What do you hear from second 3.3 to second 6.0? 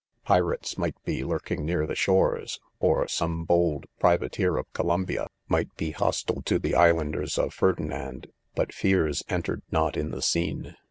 bold pri* Tateer of Columbia might be